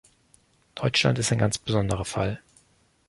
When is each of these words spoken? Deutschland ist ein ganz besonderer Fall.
Deutschland 0.73 1.19
ist 1.19 1.31
ein 1.31 1.37
ganz 1.37 1.59
besonderer 1.59 2.05
Fall. 2.05 2.41